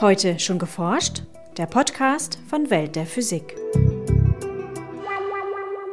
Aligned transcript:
Heute 0.00 0.38
schon 0.38 0.60
geforscht? 0.60 1.22
Der 1.56 1.66
Podcast 1.66 2.38
von 2.48 2.70
Welt 2.70 2.94
der 2.94 3.04
Physik. 3.04 3.56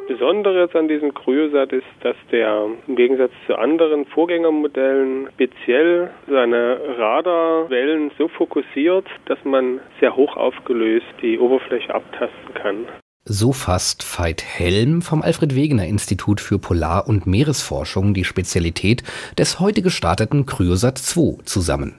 Besonderes 0.07 0.75
an 0.75 0.87
diesem 0.87 1.11
Kryosat 1.11 1.73
ist, 1.73 1.87
dass 2.03 2.15
der 2.31 2.67
im 2.85 2.95
Gegensatz 2.95 3.31
zu 3.47 3.55
anderen 3.55 4.05
Vorgängermodellen 4.05 5.27
speziell 5.33 6.11
seine 6.27 6.79
Radarwellen 6.99 8.11
so 8.15 8.27
fokussiert, 8.27 9.07
dass 9.25 9.39
man 9.43 9.79
sehr 9.99 10.15
hoch 10.15 10.37
aufgelöst 10.37 11.07
die 11.23 11.39
Oberfläche 11.39 11.95
abtasten 11.95 12.53
kann. 12.53 12.85
So 13.27 13.53
fasst 13.53 14.03
Veit 14.03 14.43
Helm 14.43 15.01
vom 15.01 15.23
Alfred 15.23 15.55
Wegener 15.55 15.87
Institut 15.87 16.39
für 16.39 16.59
Polar- 16.59 17.07
und 17.07 17.25
Meeresforschung 17.25 18.13
die 18.13 18.23
Spezialität 18.23 19.01
des 19.39 19.59
heute 19.59 19.81
gestarteten 19.81 20.45
Kryosat 20.45 20.99
2 20.99 21.43
zusammen. 21.43 21.95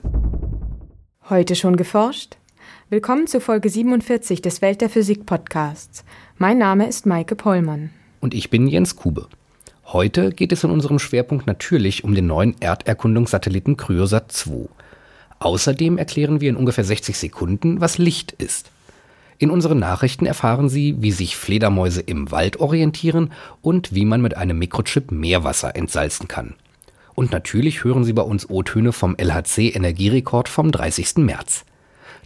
Heute 1.29 1.55
schon 1.55 1.75
geforscht? 1.75 2.37
Willkommen 2.89 3.27
zu 3.27 3.41
Folge 3.41 3.69
47 3.69 4.41
des 4.41 4.61
Welt 4.61 4.79
der 4.79 4.89
Physik 4.89 5.25
Podcasts. 5.25 6.05
Mein 6.37 6.57
Name 6.57 6.87
ist 6.87 7.05
Maike 7.05 7.35
Pollmann. 7.35 7.89
Und 8.21 8.33
ich 8.33 8.49
bin 8.49 8.65
Jens 8.65 8.95
Kube. 8.95 9.27
Heute 9.87 10.29
geht 10.31 10.53
es 10.53 10.63
in 10.63 10.69
unserem 10.69 10.99
Schwerpunkt 10.99 11.45
natürlich 11.45 12.05
um 12.05 12.15
den 12.15 12.27
neuen 12.27 12.55
Erderkundungssatelliten 12.61 13.75
Kryosat 13.75 14.31
2. 14.31 14.69
Außerdem 15.39 15.97
erklären 15.97 16.39
wir 16.39 16.49
in 16.49 16.55
ungefähr 16.55 16.85
60 16.85 17.17
Sekunden, 17.17 17.81
was 17.81 17.97
Licht 17.97 18.31
ist. 18.31 18.71
In 19.37 19.51
unseren 19.51 19.79
Nachrichten 19.79 20.27
erfahren 20.27 20.69
Sie, 20.69 20.95
wie 21.01 21.11
sich 21.11 21.35
Fledermäuse 21.35 21.99
im 21.99 22.31
Wald 22.31 22.61
orientieren 22.61 23.33
und 23.61 23.93
wie 23.93 24.05
man 24.05 24.21
mit 24.21 24.37
einem 24.37 24.59
Mikrochip 24.59 25.11
Meerwasser 25.11 25.75
entsalzen 25.75 26.29
kann. 26.29 26.55
Und 27.17 27.31
natürlich 27.31 27.83
hören 27.83 28.03
Sie 28.03 28.13
bei 28.13 28.21
uns 28.21 28.47
O-Töne 28.47 28.91
vom 28.91 29.15
LHC 29.17 29.69
Energierekord 29.69 30.47
vom 30.47 30.71
30. 30.71 31.17
März. 31.17 31.65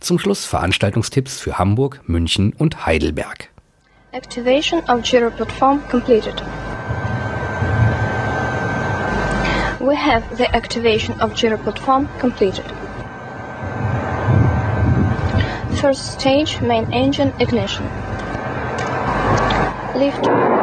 Zum 0.02 0.20
Schluss 0.20 0.46
Veranstaltungstipps 0.46 1.40
für 1.40 1.58
Hamburg, 1.58 2.02
München 2.08 2.52
und 2.52 2.86
Heidelberg. 2.86 3.48
Activation 4.12 4.82
of 4.90 5.02
Gyro 5.04 5.32
platform 5.32 5.80
completed. 5.90 6.44
We 9.80 9.96
have 9.96 10.24
the 10.36 10.54
activation 10.54 11.18
of 11.22 11.36
Gyro 11.36 11.58
platform 11.58 12.10
completed. 12.20 12.66
First 15.80 16.20
stage 16.20 16.60
main 16.62 16.92
engine 16.92 17.32
ignition. 17.40 17.86
Lift. 19.96 20.61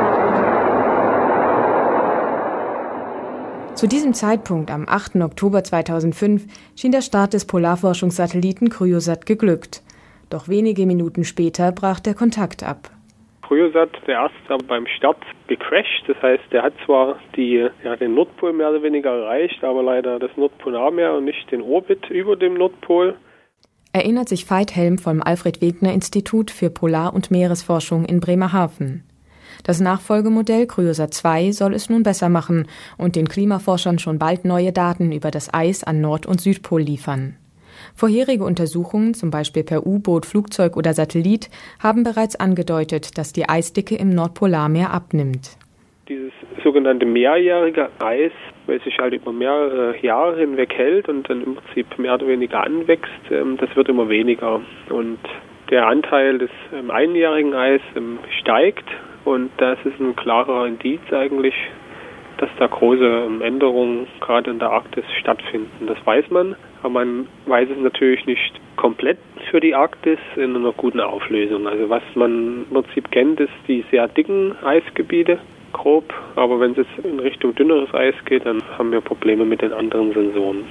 Zu 3.78 3.86
diesem 3.86 4.12
Zeitpunkt, 4.12 4.72
am 4.72 4.86
8. 4.88 5.22
Oktober 5.22 5.62
2005, 5.62 6.46
schien 6.74 6.90
der 6.90 7.00
Start 7.00 7.32
des 7.32 7.46
Polarforschungssatelliten 7.46 8.70
Kryosat 8.70 9.24
geglückt. 9.24 9.84
Doch 10.30 10.48
wenige 10.48 10.84
Minuten 10.84 11.22
später 11.22 11.70
brach 11.70 12.00
der 12.00 12.14
Kontakt 12.14 12.64
ab. 12.64 12.90
Kryosat, 13.46 13.90
der 14.08 14.16
erste 14.16 14.66
beim 14.66 14.84
Start 14.96 15.18
gecrashed. 15.46 16.02
Das 16.08 16.20
heißt, 16.20 16.42
der 16.50 16.64
hat 16.64 16.72
zwar 16.84 17.20
die, 17.36 17.68
ja, 17.84 17.94
den 17.94 18.16
Nordpol 18.16 18.52
mehr 18.52 18.70
oder 18.70 18.82
weniger 18.82 19.10
erreicht, 19.10 19.62
aber 19.62 19.84
leider 19.84 20.18
das 20.18 20.32
Nordpolarmeer 20.36 21.14
und 21.14 21.26
nicht 21.26 21.48
den 21.52 21.62
Orbit 21.62 22.10
über 22.10 22.34
dem 22.34 22.54
Nordpol. 22.54 23.14
Erinnert 23.92 24.28
sich 24.28 24.50
Veit 24.50 24.74
Helm 24.74 24.98
vom 24.98 25.22
Alfred 25.22 25.60
Wegener 25.60 25.92
Institut 25.92 26.50
für 26.50 26.70
Polar- 26.70 27.14
und 27.14 27.30
Meeresforschung 27.30 28.06
in 28.06 28.18
Bremerhaven. 28.18 29.08
Das 29.64 29.81
Nachfolgemodell 29.81 30.67
Kryosat 30.67 31.14
2 31.14 31.53
soll 31.53 31.75
es 31.75 31.91
nun 31.91 32.03
besser 32.03 32.28
machen 32.28 32.67
und 32.97 33.17
den 33.17 33.28
Klimaforschern 33.28 33.98
schon 33.98 34.19
bald 34.19 34.45
neue 34.45 34.73
Daten 34.73 35.12
über 35.12 35.31
das 35.31 35.53
Eis 35.53 35.84
an 35.84 36.01
Nord- 36.01 36.27
und 36.27 36.41
Südpol 36.41 36.81
liefern. 36.81 37.37
Vorherige 37.95 38.45
Untersuchungen, 38.45 39.14
zum 39.14 39.31
Beispiel 39.31 39.64
per 39.64 39.86
U-Boot, 39.86 40.27
Flugzeug 40.27 40.77
oder 40.77 40.92
Satellit, 40.92 41.48
haben 41.83 42.03
bereits 42.05 42.36
angedeutet, 42.36 43.18
dass 43.18 43.33
die 43.33 43.48
Eisdicke 43.48 43.97
im 43.97 44.11
Nordpolarmeer 44.11 44.92
abnimmt. 44.92 45.57
Dieses 46.08 46.33
sogenannte 46.64 47.07
mehrjährige 47.07 47.91
Eis, 47.98 48.33
weil 48.67 48.80
sich 48.83 48.98
halt 48.98 49.14
über 49.14 49.33
mehrere 49.33 49.95
Jahre 50.01 50.41
hinweg 50.41 50.73
hält 50.74 51.08
und 51.08 51.29
dann 51.29 51.42
im 51.42 51.55
Prinzip 51.57 51.98
mehr 51.98 52.14
oder 52.14 52.27
weniger 52.27 52.64
anwächst, 52.64 53.30
ähm, 53.30 53.57
das 53.58 53.74
wird 53.77 53.89
immer 53.89 54.08
weniger. 54.08 54.61
Und 54.89 55.18
der 55.70 55.86
Anteil 55.86 56.39
des 56.39 56.51
ähm, 56.73 56.91
einjährigen 56.91 57.55
Eis 57.55 57.83
ähm, 57.95 58.18
steigt 58.41 58.89
und 59.28 59.50
das 59.58 59.78
ist 59.84 60.00
ein 60.00 60.16
klarer 60.16 60.66
Indiz 60.66 61.00
eigentlich, 61.11 61.55
dass 62.39 62.48
da 62.58 62.66
große 62.66 63.28
Änderungen 63.42 64.06
gerade 64.20 64.50
in 64.50 64.58
der 64.58 64.70
Arktis 64.70 65.05
stattfinden. 65.20 65.86
Das 65.86 65.98
weiß 66.05 66.30
man, 66.30 66.56
aber 66.80 67.05
man 67.05 67.27
weiß 67.46 67.68
es 67.68 67.78
natürlich 67.78 68.24
nicht 68.24 68.61
komplett 68.77 69.18
für 69.50 69.61
die 69.61 69.74
Arktis 69.74 70.18
in 70.36 70.56
einer 70.56 70.72
guten 70.72 71.00
Auflösung. 71.00 71.67
Also 71.67 71.90
was 71.90 72.02
man 72.14 72.64
im 72.70 72.83
Prinzip 72.83 73.11
kennt, 73.11 73.38
ist 73.40 73.52
die 73.67 73.84
sehr 73.90 74.08
dicken 74.08 74.56
Eisgebiete, 74.64 75.38
grob, 75.74 76.14
aber 76.36 76.58
wenn 76.61 76.70
es 76.70 76.78
jetzt 76.78 77.05
in 77.05 77.20
Richtung 77.20 77.55
dünneres 77.55 77.92
Eis 77.92 78.14
geht, 78.24 78.46
dann 78.46 78.62
haben 78.78 78.92
wir 78.92 79.02
Probleme 79.02 79.44
mit 79.44 79.61
den 79.61 79.74
anderen 79.74 80.14
Sensoren. 80.14 80.64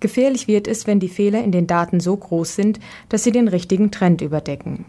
Gefährlich 0.00 0.48
wird 0.48 0.68
es, 0.68 0.86
wenn 0.86 1.00
die 1.00 1.08
Fehler 1.08 1.42
in 1.42 1.50
den 1.50 1.66
Daten 1.66 1.98
so 1.98 2.14
groß 2.14 2.56
sind, 2.56 2.78
dass 3.08 3.24
sie 3.24 3.32
den 3.32 3.48
richtigen 3.48 3.90
Trend 3.90 4.20
überdecken. 4.20 4.84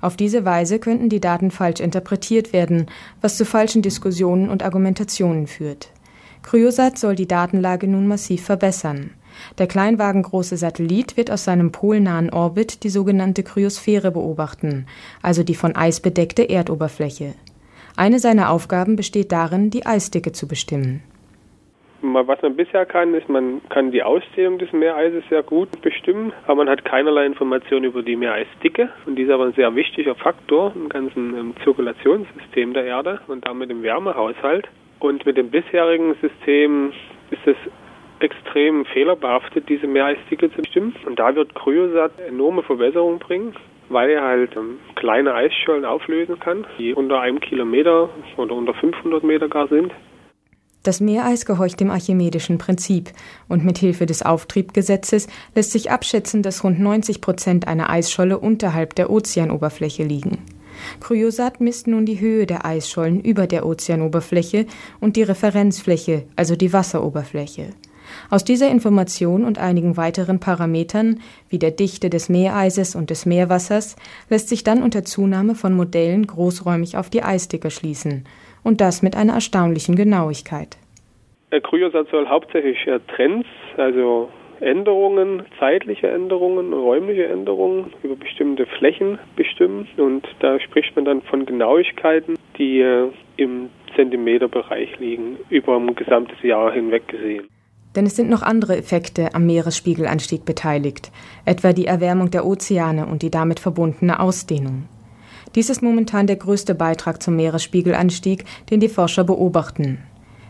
Auf 0.00 0.16
diese 0.16 0.44
Weise 0.44 0.78
könnten 0.78 1.08
die 1.08 1.20
Daten 1.20 1.50
falsch 1.50 1.80
interpretiert 1.80 2.52
werden, 2.52 2.86
was 3.20 3.36
zu 3.36 3.44
falschen 3.44 3.82
Diskussionen 3.82 4.48
und 4.48 4.62
Argumentationen 4.62 5.46
führt. 5.46 5.90
Kryosat 6.42 6.98
soll 6.98 7.16
die 7.16 7.26
Datenlage 7.26 7.88
nun 7.88 8.06
massiv 8.06 8.44
verbessern. 8.44 9.10
Der 9.58 9.66
kleinwagengroße 9.66 10.56
Satellit 10.56 11.16
wird 11.16 11.30
aus 11.30 11.44
seinem 11.44 11.72
polnahen 11.72 12.30
Orbit 12.30 12.84
die 12.84 12.90
sogenannte 12.90 13.42
Kryosphäre 13.42 14.10
beobachten, 14.10 14.86
also 15.22 15.42
die 15.42 15.54
von 15.54 15.76
Eis 15.76 16.00
bedeckte 16.00 16.48
Erdoberfläche. 16.48 17.34
Eine 17.96 18.18
seiner 18.20 18.50
Aufgaben 18.50 18.96
besteht 18.96 19.32
darin, 19.32 19.70
die 19.70 19.86
Eisdicke 19.86 20.32
zu 20.32 20.46
bestimmen. 20.46 21.02
Was 22.02 22.42
man 22.42 22.56
bisher 22.56 22.84
kann, 22.84 23.14
ist, 23.14 23.28
man 23.28 23.62
kann 23.70 23.90
die 23.90 24.02
Ausdehnung 24.02 24.58
des 24.58 24.72
Meereises 24.72 25.24
sehr 25.30 25.42
gut 25.42 25.80
bestimmen, 25.80 26.32
aber 26.44 26.56
man 26.56 26.68
hat 26.68 26.84
keinerlei 26.84 27.24
Informationen 27.24 27.84
über 27.84 28.02
die 28.02 28.16
Meereisdicke. 28.16 28.90
Und 29.06 29.16
die 29.16 29.22
ist 29.22 29.30
aber 29.30 29.46
ein 29.46 29.54
sehr 29.54 29.74
wichtiger 29.74 30.14
Faktor 30.14 30.72
im 30.74 30.88
ganzen 30.88 31.36
im 31.36 31.54
Zirkulationssystem 31.64 32.74
der 32.74 32.84
Erde 32.84 33.20
und 33.28 33.46
damit 33.46 33.70
im 33.70 33.82
Wärmehaushalt. 33.82 34.68
Und 34.98 35.24
mit 35.24 35.36
dem 35.36 35.50
bisherigen 35.50 36.14
System 36.20 36.92
ist 37.30 37.46
es 37.46 37.56
extrem 38.20 38.84
fehlerbehaftet, 38.86 39.68
diese 39.68 39.86
Meereisdicke 39.86 40.50
zu 40.50 40.62
bestimmen. 40.62 40.94
Und 41.06 41.18
da 41.18 41.34
wird 41.34 41.54
Kryosat 41.54 42.12
enorme 42.28 42.62
Verbesserungen 42.62 43.18
bringen, 43.18 43.54
weil 43.88 44.10
er 44.10 44.22
halt 44.22 44.56
ähm, 44.56 44.78
kleine 44.94 45.34
Eisschollen 45.34 45.84
auflösen 45.84 46.40
kann, 46.40 46.66
die 46.78 46.94
unter 46.94 47.20
einem 47.20 47.40
Kilometer 47.40 48.08
oder 48.36 48.54
unter 48.54 48.74
500 48.74 49.22
Meter 49.22 49.48
gar 49.48 49.68
sind. 49.68 49.92
Das 50.86 51.00
Meereis 51.00 51.46
gehorcht 51.46 51.80
dem 51.80 51.90
archimedischen 51.90 52.58
Prinzip 52.58 53.10
und 53.48 53.64
mit 53.64 53.76
Hilfe 53.76 54.06
des 54.06 54.22
Auftriebgesetzes 54.22 55.26
lässt 55.56 55.72
sich 55.72 55.90
abschätzen, 55.90 56.44
dass 56.44 56.62
rund 56.62 56.78
90 56.78 57.20
Prozent 57.20 57.66
einer 57.66 57.90
Eisscholle 57.90 58.38
unterhalb 58.38 58.94
der 58.94 59.10
Ozeanoberfläche 59.10 60.04
liegen. 60.04 60.38
Kryosat 61.00 61.60
misst 61.60 61.88
nun 61.88 62.06
die 62.06 62.20
Höhe 62.20 62.46
der 62.46 62.64
Eisschollen 62.64 63.20
über 63.20 63.48
der 63.48 63.66
Ozeanoberfläche 63.66 64.66
und 65.00 65.16
die 65.16 65.24
Referenzfläche, 65.24 66.22
also 66.36 66.54
die 66.54 66.72
Wasseroberfläche. 66.72 67.70
Aus 68.30 68.44
dieser 68.44 68.70
Information 68.70 69.44
und 69.44 69.58
einigen 69.58 69.96
weiteren 69.96 70.38
Parametern, 70.38 71.18
wie 71.48 71.58
der 71.58 71.72
Dichte 71.72 72.10
des 72.10 72.28
Meereises 72.28 72.94
und 72.94 73.10
des 73.10 73.26
Meerwassers, 73.26 73.96
lässt 74.30 74.48
sich 74.48 74.62
dann 74.62 74.84
unter 74.84 75.04
Zunahme 75.04 75.56
von 75.56 75.74
Modellen 75.74 76.28
großräumig 76.28 76.96
auf 76.96 77.10
die 77.10 77.24
Eisdicke 77.24 77.72
schließen 77.72 78.22
und 78.66 78.80
das 78.80 79.00
mit 79.00 79.16
einer 79.16 79.34
erstaunlichen 79.34 79.94
Genauigkeit. 79.94 80.76
Der 81.52 81.60
Kryosat 81.60 82.08
soll 82.10 82.26
hauptsächlich 82.26 82.78
Trends, 83.14 83.46
also 83.76 84.28
Änderungen, 84.58 85.44
zeitliche 85.60 86.08
Änderungen, 86.08 86.72
räumliche 86.72 87.26
Änderungen 87.26 87.92
über 88.02 88.16
bestimmte 88.16 88.66
Flächen 88.66 89.20
bestimmen 89.36 89.86
und 89.96 90.26
da 90.40 90.58
spricht 90.58 90.96
man 90.96 91.04
dann 91.04 91.22
von 91.22 91.46
Genauigkeiten, 91.46 92.36
die 92.58 92.84
im 93.36 93.70
Zentimeterbereich 93.94 94.98
liegen, 94.98 95.36
über 95.48 95.76
ein 95.76 95.94
gesamtes 95.94 96.42
Jahr 96.42 96.72
hinweg 96.72 97.06
gesehen. 97.06 97.46
Denn 97.94 98.06
es 98.06 98.16
sind 98.16 98.28
noch 98.28 98.42
andere 98.42 98.76
Effekte 98.76 99.32
am 99.32 99.46
Meeresspiegelanstieg 99.46 100.44
beteiligt, 100.44 101.12
etwa 101.44 101.72
die 101.72 101.86
Erwärmung 101.86 102.30
der 102.32 102.44
Ozeane 102.44 103.06
und 103.06 103.22
die 103.22 103.30
damit 103.30 103.60
verbundene 103.60 104.18
Ausdehnung. 104.18 104.88
Dies 105.56 105.70
ist 105.70 105.82
momentan 105.82 106.26
der 106.26 106.36
größte 106.36 106.74
Beitrag 106.74 107.22
zum 107.22 107.36
Meeresspiegelanstieg, 107.36 108.44
den 108.70 108.78
die 108.78 108.90
Forscher 108.90 109.24
beobachten. 109.24 109.98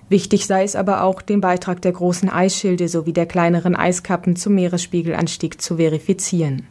Wichtig 0.08 0.46
sei 0.46 0.64
es 0.64 0.74
aber 0.74 1.04
auch, 1.04 1.22
den 1.22 1.40
Beitrag 1.40 1.80
der 1.80 1.92
großen 1.92 2.28
Eisschilde 2.28 2.88
sowie 2.88 3.12
der 3.12 3.26
kleineren 3.26 3.76
Eiskappen 3.76 4.34
zum 4.34 4.56
Meeresspiegelanstieg 4.56 5.60
zu 5.60 5.76
verifizieren. 5.76 6.66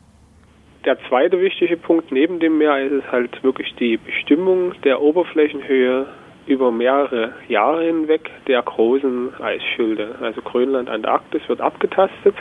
Der 0.84 0.98
zweite 1.08 1.40
wichtige 1.40 1.78
Punkt 1.78 2.12
neben 2.12 2.40
dem 2.40 2.58
Meer 2.58 2.78
ist 2.86 3.10
halt 3.10 3.42
wirklich 3.42 3.74
die 3.80 3.98
Bestimmung 3.98 4.74
der 4.84 5.02
Oberflächenhöhe 5.02 6.06
über 6.46 6.72
mehrere 6.72 7.34
Jahre 7.48 7.86
hinweg 7.86 8.30
der 8.48 8.62
großen 8.62 9.34
Eisschilde. 9.42 10.16
Also 10.22 10.42
Grönland, 10.42 10.90
Antarktis 10.90 11.42
wird 11.48 11.62
abgetastet 11.62 12.36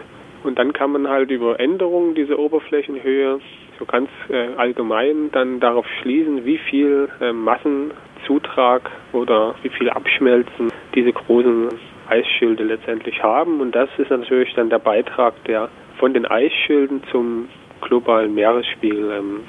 Und 0.44 0.58
dann 0.58 0.74
kann 0.74 0.92
man 0.92 1.08
halt 1.08 1.30
über 1.30 1.58
Änderungen 1.58 2.14
dieser 2.14 2.38
Oberflächenhöhe 2.38 3.40
so 3.78 3.84
ganz 3.84 4.08
äh, 4.28 4.54
allgemein 4.56 5.30
dann 5.32 5.60
darauf 5.60 5.86
schließen, 6.00 6.44
wie 6.44 6.58
viel 6.58 7.08
äh, 7.20 7.32
Massenzutrag 7.32 8.90
oder 9.12 9.54
wie 9.62 9.70
viel 9.70 9.90
Abschmelzen 9.90 10.70
diese 10.94 11.12
großen 11.12 11.68
Eisschilde 12.08 12.64
letztendlich 12.64 13.22
haben. 13.22 13.60
Und 13.60 13.74
das 13.74 13.88
ist 13.98 14.10
natürlich 14.10 14.54
dann 14.54 14.70
der 14.70 14.78
Beitrag, 14.78 15.34
der 15.44 15.68
von 15.98 16.14
den 16.14 16.26
Eisschilden 16.26 17.02
zum 17.10 17.48
globalen 17.80 18.34
Meeresspiegel 18.34 19.10
ähm, 19.12 19.40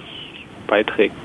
beiträgt. 0.67 1.15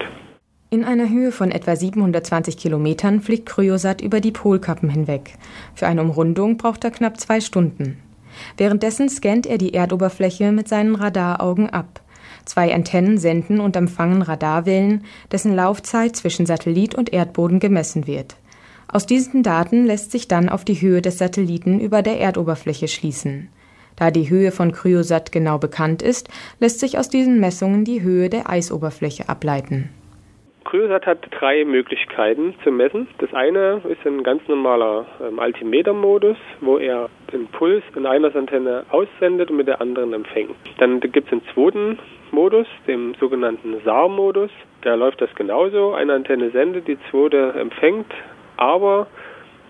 In 0.73 0.85
einer 0.85 1.09
Höhe 1.09 1.33
von 1.33 1.51
etwa 1.51 1.75
720 1.75 2.57
Kilometern 2.57 3.21
fliegt 3.21 3.47
Kryosat 3.47 4.01
über 4.01 4.21
die 4.21 4.31
Polkappen 4.31 4.89
hinweg. 4.89 5.33
Für 5.75 5.89
eine 5.89 6.01
Umrundung 6.01 6.59
braucht 6.59 6.85
er 6.85 6.93
knapp 6.93 7.19
zwei 7.19 7.41
Stunden. 7.41 8.01
Währenddessen 8.57 9.09
scannt 9.09 9.47
er 9.47 9.59
die 9.59 9.75
Erdoberfläche 9.75 10.53
mit 10.53 10.69
seinen 10.69 10.95
Radaraugen 10.95 11.71
ab. 11.71 12.01
Zwei 12.45 12.75
Antennen 12.75 13.19
senden 13.19 13.61
und 13.61 13.77
empfangen 13.77 14.23
Radarwellen, 14.23 15.05
dessen 15.31 15.55
Laufzeit 15.55 16.17
zwischen 16.17 16.47
Satellit 16.47 16.95
und 16.95 17.13
Erdboden 17.13 17.61
gemessen 17.61 18.07
wird. 18.07 18.37
Aus 18.93 19.07
diesen 19.07 19.43
Daten 19.43 19.85
lässt 19.85 20.11
sich 20.11 20.27
dann 20.27 20.49
auf 20.49 20.65
die 20.65 20.81
Höhe 20.81 21.01
des 21.01 21.19
Satelliten 21.19 21.79
über 21.79 22.03
der 22.03 22.19
Erdoberfläche 22.19 22.89
schließen. 22.89 23.49
Da 23.97 24.11
die 24.11 24.31
Höhe 24.31 24.51
von 24.51 24.73
Kryosat 24.73 25.31
genau 25.31 25.59
bekannt 25.59 26.03
ist, 26.03 26.29
lässt 26.59 26.81
sich 26.81 26.99
aus 26.99 27.09
diesen 27.09 27.39
Messungen 27.39 27.85
die 27.85 28.03
Höhe 28.03 28.31
der 28.31 28.49
Eisoberfläche 28.49 29.29
ableiten. 29.29 29.91
Kryosat 30.65 31.05
hat 31.07 31.19
drei 31.33 31.65
Möglichkeiten 31.65 32.55
zu 32.63 32.71
messen. 32.71 33.09
Das 33.19 33.33
eine 33.35 33.81
ist 33.89 34.07
ein 34.07 34.23
ganz 34.23 34.47
normaler 34.47 35.07
ähm, 35.21 35.39
Altimeter-Modus, 35.39 36.37
wo 36.61 36.79
er 36.79 37.09
den 37.33 37.47
Puls 37.49 37.83
in 37.97 38.07
einer 38.07 38.35
Antenne 38.35 38.85
aussendet 38.91 39.51
und 39.51 39.57
mit 39.57 39.67
der 39.69 39.81
anderen 39.81 40.13
empfängt. 40.13 40.55
Dann 40.79 41.01
gibt 41.01 41.27
es 41.27 41.33
einen 41.33 41.43
zweiten 41.53 41.99
Modus, 42.33 42.67
dem 42.87 43.15
sogenannten 43.21 43.81
SAR-Modus. 43.85 44.51
Da 44.83 44.95
läuft 44.95 45.21
das 45.21 45.35
genauso. 45.35 45.95
Eine 45.95 46.15
Antenne 46.15 46.51
sendet, 46.51 46.89
die 46.89 46.99
zweite 47.11 47.53
empfängt, 47.59 48.13
aber 48.57 49.07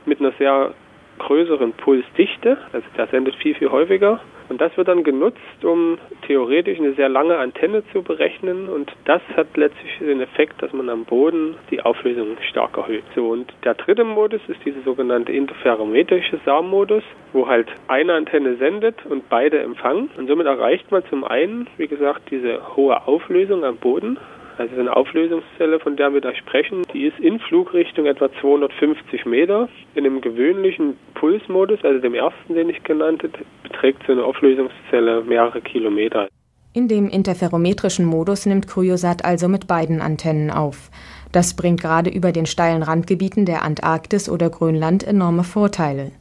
mit 0.06 0.20
einer 0.20 0.32
sehr 0.32 0.74
größeren 1.18 1.72
Pulsdichte. 1.72 2.58
Also 2.72 2.86
der 2.96 3.06
sendet 3.08 3.34
viel, 3.36 3.54
viel 3.54 3.70
häufiger. 3.70 4.20
Und 4.50 4.60
das 4.60 4.76
wird 4.76 4.88
dann 4.88 5.04
genutzt, 5.04 5.38
um 5.62 5.96
theoretisch 6.26 6.78
eine 6.78 6.92
sehr 6.94 7.08
lange 7.08 7.38
Antenne 7.38 7.84
zu 7.92 8.02
berechnen. 8.02 8.68
Und 8.68 8.92
das 9.04 9.22
hat 9.36 9.56
letztlich 9.56 9.98
den 10.00 10.20
Effekt, 10.20 10.60
dass 10.60 10.72
man 10.72 10.90
am 10.90 11.04
Boden 11.04 11.54
die 11.70 11.80
Auflösung 11.80 12.36
stark 12.50 12.76
erhöht. 12.76 13.04
So, 13.14 13.28
und 13.28 13.52
der 13.64 13.74
dritte 13.74 14.02
Modus 14.02 14.40
ist 14.48 14.58
dieser 14.64 14.82
sogenannte 14.82 15.30
interferometrische 15.30 16.40
SAR-Modus, 16.44 17.04
wo 17.32 17.46
halt 17.46 17.68
eine 17.86 18.14
Antenne 18.14 18.56
sendet 18.56 19.06
und 19.06 19.28
beide 19.28 19.60
empfangen. 19.60 20.10
Und 20.16 20.26
somit 20.26 20.46
erreicht 20.46 20.90
man 20.90 21.04
zum 21.08 21.22
einen, 21.22 21.68
wie 21.76 21.86
gesagt, 21.86 22.22
diese 22.32 22.76
hohe 22.76 23.06
Auflösung 23.06 23.64
am 23.64 23.76
Boden 23.76 24.18
also 24.60 24.78
eine 24.78 24.94
Auflösungszelle, 24.94 25.80
von 25.80 25.96
der 25.96 26.12
wir 26.12 26.20
da 26.20 26.34
sprechen, 26.34 26.82
die 26.92 27.06
ist 27.06 27.18
in 27.18 27.40
Flugrichtung 27.40 28.04
etwa 28.04 28.28
250 28.40 29.24
Meter. 29.24 29.68
In 29.94 30.04
einem 30.04 30.20
gewöhnlichen 30.20 30.98
Pulsmodus, 31.14 31.82
also 31.82 31.98
dem 31.98 32.14
ersten, 32.14 32.54
den 32.54 32.68
ich 32.68 32.82
genannt 32.82 33.22
habe, 33.22 33.38
beträgt 33.62 34.02
so 34.06 34.12
eine 34.12 34.22
Auflösungszelle 34.22 35.22
mehrere 35.22 35.62
Kilometer. 35.62 36.28
In 36.74 36.88
dem 36.88 37.08
interferometrischen 37.08 38.04
Modus 38.04 38.46
nimmt 38.46 38.68
Kryosat 38.68 39.24
also 39.24 39.48
mit 39.48 39.66
beiden 39.66 40.02
Antennen 40.02 40.50
auf. 40.50 40.90
Das 41.32 41.56
bringt 41.56 41.80
gerade 41.80 42.10
über 42.10 42.30
den 42.30 42.46
steilen 42.46 42.82
Randgebieten 42.82 43.46
der 43.46 43.62
Antarktis 43.64 44.28
oder 44.28 44.50
Grönland 44.50 45.04
enorme 45.04 45.42
Vorteile. 45.42 46.12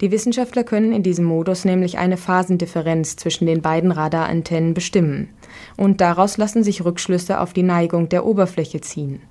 Die 0.00 0.10
Wissenschaftler 0.10 0.64
können 0.64 0.92
in 0.92 1.02
diesem 1.02 1.24
Modus 1.24 1.64
nämlich 1.64 1.98
eine 1.98 2.18
Phasendifferenz 2.18 3.16
zwischen 3.16 3.46
den 3.46 3.62
beiden 3.62 3.90
Radarantennen 3.90 4.74
bestimmen. 4.74 5.30
Und 5.76 6.00
daraus 6.00 6.38
lassen 6.38 6.62
sich 6.62 6.84
Rückschlüsse 6.84 7.40
auf 7.40 7.52
die 7.52 7.62
Neigung 7.62 8.08
der 8.08 8.24
Oberfläche 8.24 8.80
ziehen. 8.80 9.22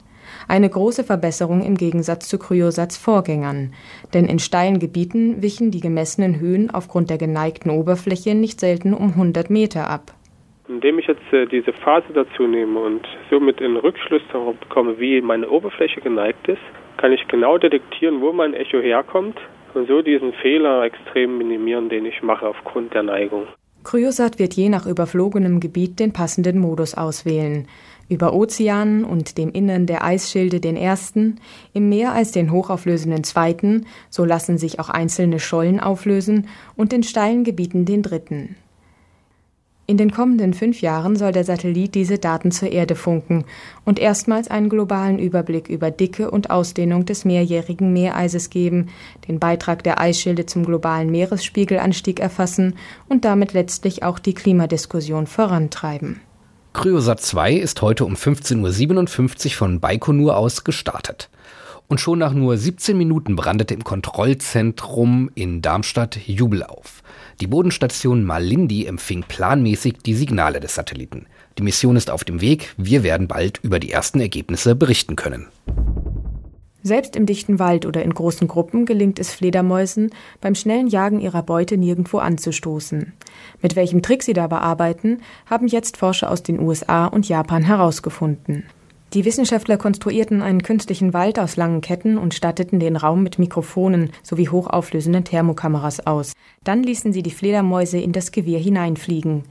Eine 0.47 0.69
große 0.69 1.03
Verbesserung 1.03 1.63
im 1.63 1.75
Gegensatz 1.75 2.27
zu 2.27 2.37
Kryosats 2.37 2.97
Vorgängern, 2.97 3.73
denn 4.13 4.25
in 4.25 4.39
steilen 4.39 4.79
Gebieten 4.79 5.41
wichen 5.41 5.71
die 5.71 5.79
gemessenen 5.79 6.39
Höhen 6.39 6.69
aufgrund 6.69 7.09
der 7.09 7.17
geneigten 7.17 7.69
Oberfläche 7.69 8.35
nicht 8.35 8.59
selten 8.59 8.93
um 8.93 9.09
100 9.09 9.49
Meter 9.49 9.89
ab. 9.89 10.13
Indem 10.67 10.97
ich 10.97 11.07
jetzt 11.07 11.31
äh, 11.31 11.45
diese 11.45 11.73
Phase 11.73 12.07
dazu 12.13 12.47
nehme 12.47 12.79
und 12.79 13.07
somit 13.29 13.61
einen 13.61 13.77
Rückschluss 13.77 14.23
darauf 14.31 14.55
bekomme, 14.57 14.99
wie 14.99 15.21
meine 15.21 15.49
Oberfläche 15.49 16.01
geneigt 16.01 16.47
ist, 16.47 16.61
kann 16.97 17.11
ich 17.11 17.27
genau 17.27 17.57
detektieren, 17.57 18.21
wo 18.21 18.33
mein 18.33 18.53
Echo 18.53 18.79
herkommt 18.79 19.39
und 19.75 19.87
so 19.87 20.01
diesen 20.01 20.33
Fehler 20.33 20.83
extrem 20.83 21.37
minimieren, 21.37 21.89
den 21.89 22.05
ich 22.05 22.23
mache 22.23 22.47
aufgrund 22.47 22.93
der 22.93 23.03
Neigung. 23.03 23.47
Kryosat 23.85 24.39
wird 24.39 24.55
je 24.55 24.67
nach 24.67 24.87
überflogenem 24.87 25.59
Gebiet 25.59 25.99
den 25.99 26.11
passenden 26.11 26.57
Modus 26.57 26.95
auswählen. 26.95 27.67
Über 28.09 28.33
Ozeanen 28.33 29.05
und 29.05 29.37
dem 29.37 29.51
Innern 29.51 29.85
der 29.85 30.03
Eisschilde 30.03 30.59
den 30.59 30.75
ersten, 30.75 31.39
im 31.73 31.87
Meer 31.87 32.11
als 32.11 32.31
den 32.31 32.51
hochauflösenden 32.51 33.23
zweiten, 33.23 33.85
so 34.09 34.25
lassen 34.25 34.57
sich 34.57 34.79
auch 34.79 34.89
einzelne 34.89 35.39
Schollen 35.39 35.79
auflösen, 35.79 36.47
und 36.75 36.93
in 36.93 37.03
steilen 37.03 37.43
Gebieten 37.43 37.85
den 37.85 38.01
dritten. 38.01 38.55
In 39.87 39.97
den 39.97 40.09
kommenden 40.11 40.55
fünf 40.55 40.81
Jahren 40.81 41.15
soll 41.15 41.31
der 41.31 41.43
Satellit 41.43 41.93
diese 41.93 42.17
Daten 42.17 42.51
zur 42.51 42.71
Erde 42.71 42.95
funken 42.95 43.45
und 43.83 43.99
erstmals 43.99 44.47
einen 44.47 44.67
globalen 44.67 45.19
Überblick 45.19 45.69
über 45.69 45.91
Dicke 45.91 46.31
und 46.31 46.49
Ausdehnung 46.49 47.05
des 47.05 47.23
mehrjährigen 47.23 47.93
Meereises 47.93 48.49
geben, 48.49 48.87
den 49.27 49.39
Beitrag 49.39 49.83
der 49.83 49.99
Eisschilde 49.99 50.47
zum 50.47 50.65
globalen 50.65 51.11
Meeresspiegelanstieg 51.11 52.19
erfassen 52.19 52.73
und 53.07 53.25
damit 53.25 53.53
letztlich 53.53 54.01
auch 54.01 54.17
die 54.17 54.33
Klimadiskussion 54.33 55.27
vorantreiben. 55.27 56.19
Kryosat 56.73 57.21
2 57.21 57.53
ist 57.53 57.83
heute 57.83 58.05
um 58.05 58.15
15.57 58.15 59.45
Uhr 59.45 59.51
von 59.51 59.79
Baikonur 59.79 60.35
aus 60.35 60.63
gestartet. 60.63 61.29
Und 61.87 62.01
schon 62.01 62.17
nach 62.17 62.33
nur 62.33 62.57
17 62.57 62.97
Minuten 62.97 63.35
brandete 63.35 63.75
im 63.75 63.83
Kontrollzentrum 63.83 65.29
in 65.35 65.61
Darmstadt 65.61 66.17
Jubel 66.25 66.63
auf. 66.63 67.03
Die 67.41 67.47
Bodenstation 67.47 68.23
Malindi 68.23 68.85
empfing 68.85 69.23
planmäßig 69.27 69.97
die 70.05 70.13
Signale 70.13 70.61
des 70.61 70.75
Satelliten. 70.75 71.25
Die 71.57 71.63
Mission 71.63 71.97
ist 71.97 72.09
auf 72.09 72.23
dem 72.23 72.39
Weg. 72.39 72.73
Wir 72.77 73.03
werden 73.03 73.27
bald 73.27 73.59
über 73.61 73.79
die 73.79 73.91
ersten 73.91 74.21
Ergebnisse 74.21 74.73
berichten 74.73 75.17
können. 75.17 75.47
Selbst 76.81 77.15
im 77.15 77.25
dichten 77.25 77.59
Wald 77.59 77.85
oder 77.85 78.03
in 78.03 78.13
großen 78.13 78.47
Gruppen 78.47 78.85
gelingt 78.85 79.19
es 79.19 79.33
Fledermäusen, 79.33 80.11
beim 80.39 80.55
schnellen 80.55 80.87
Jagen 80.87 81.19
ihrer 81.19 81.43
Beute 81.43 81.77
nirgendwo 81.77 82.19
anzustoßen. 82.19 83.11
Mit 83.61 83.75
welchem 83.75 84.01
Trick 84.01 84.23
sie 84.23 84.33
dabei 84.33 84.59
arbeiten, 84.59 85.19
haben 85.45 85.67
jetzt 85.67 85.97
Forscher 85.97 86.31
aus 86.31 86.43
den 86.43 86.59
USA 86.59 87.07
und 87.07 87.27
Japan 87.27 87.63
herausgefunden. 87.63 88.63
Die 89.15 89.23
Wissenschaftler 89.23 89.77
konstruierten 89.77 90.41
einen 90.41 90.61
künstlichen 90.61 91.13
Wald 91.13 91.39
aus 91.39 91.55
langen 91.55 91.79
Ketten 91.79 92.17
und 92.17 92.33
statteten 92.33 92.81
den 92.81 92.97
Raum 92.97 93.23
mit 93.23 93.39
Mikrofonen 93.39 94.09
sowie 94.23 94.49
hochauflösenden 94.49 95.23
Thermokameras 95.23 96.05
aus. 96.05 96.33
Dann 96.65 96.83
ließen 96.83 97.13
sie 97.13 97.23
die 97.23 97.31
Fledermäuse 97.31 97.97
in 97.97 98.11
das 98.11 98.33
Gewirr 98.33 98.59
hineinfliegen. 98.59 99.43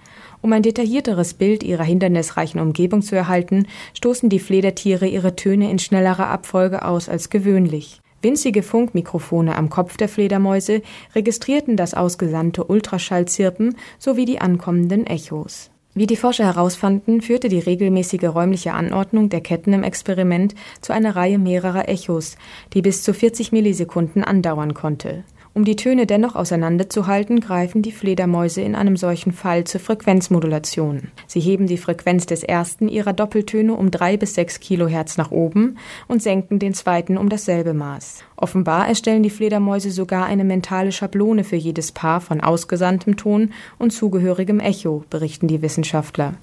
Um 0.42 0.52
ein 0.52 0.62
detaillierteres 0.62 1.33
Bild 1.33 1.62
ihrer 1.62 1.83
hindernisreichen 1.83 2.61
Umgebung 2.61 3.00
zu 3.00 3.16
erhalten, 3.16 3.66
stoßen 3.94 4.28
die 4.28 4.38
Fledertiere 4.38 5.06
ihre 5.06 5.35
Töne 5.35 5.71
in 5.71 5.78
schnellerer 5.78 6.26
Abfolge 6.26 6.85
aus 6.85 7.09
als 7.09 7.30
gewöhnlich. 7.30 8.02
Winzige 8.21 8.62
Funkmikrofone 8.62 9.56
am 9.56 9.71
Kopf 9.71 9.97
der 9.97 10.11
Fledermäuse 10.11 10.83
registrierten 11.14 11.78
das 11.78 11.94
ausgesandte 11.94 12.64
Ultraschallzirpen 12.64 13.76
sowie 13.99 14.26
die 14.26 14.42
ankommenden 14.42 15.06
Echos. 15.06 15.71
Wie 15.96 16.06
die 16.06 16.16
Forscher 16.16 16.44
herausfanden, 16.44 17.20
führte 17.20 17.48
die 17.48 17.60
regelmäßige 17.60 18.24
räumliche 18.24 18.72
Anordnung 18.72 19.28
der 19.28 19.40
Ketten 19.40 19.72
im 19.72 19.84
Experiment 19.84 20.56
zu 20.80 20.92
einer 20.92 21.14
Reihe 21.14 21.38
mehrerer 21.38 21.88
Echos, 21.88 22.36
die 22.72 22.82
bis 22.82 23.04
zu 23.04 23.14
40 23.14 23.52
Millisekunden 23.52 24.24
andauern 24.24 24.74
konnte 24.74 25.22
um 25.54 25.64
die 25.64 25.76
Töne 25.76 26.04
dennoch 26.06 26.34
auseinanderzuhalten, 26.34 27.38
greifen 27.38 27.80
die 27.80 27.92
Fledermäuse 27.92 28.61
in 28.61 28.75
einem 28.75 28.96
solchen 28.96 29.30
Fall 29.30 29.64
zur 29.64 29.80
Frequenzmodulation. 29.80 31.12
Sie 31.28 31.38
heben 31.38 31.68
die 31.68 31.78
Frequenz 31.78 32.26
des 32.26 32.42
ersten 32.42 32.88
ihrer 32.88 33.12
Doppeltöne 33.12 33.73
um 33.75 33.92
drei 33.92 34.16
bis 34.16 34.34
sechs 34.34 34.58
Kilohertz 34.58 35.16
nach 35.16 35.30
oben 35.30 35.78
und 36.08 36.23
senken 36.23 36.58
den 36.58 36.75
zweiten 36.75 37.16
um 37.16 37.28
dasselbe 37.28 37.73
Maß. 37.73 38.25
Offenbar 38.37 38.88
erstellen 38.88 39.23
die 39.23 39.30
Fledermäuse 39.30 39.90
sogar 39.90 40.26
eine 40.26 40.44
mentale 40.44 40.90
Schablone 40.90 41.44
für 41.44 41.56
jedes 41.56 41.92
Paar 41.92 42.20
von 42.20 42.40
ausgesandtem 42.40 43.16
Ton 43.16 43.52
und 43.78 43.92
zugehörigem 43.92 44.58
Echo, 44.58 45.04
berichten 45.08 45.46
die 45.46 45.62
Wissenschaftler. 45.62 46.34